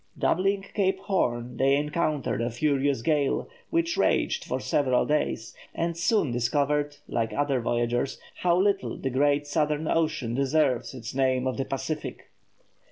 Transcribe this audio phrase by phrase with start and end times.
[0.17, 6.31] Doubling Cape Horn they encountered a furious gale, which raged for several days; and soon
[6.31, 11.65] discovered, like other voyagers, how little the great southern ocean deserves its name of the
[11.65, 12.31] Pacific.